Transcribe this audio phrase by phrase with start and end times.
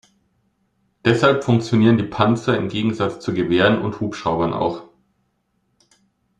[1.05, 4.89] Deshalb funktionieren die Panzer im Gegensatz zu Gewehren und Hubschraubern auch.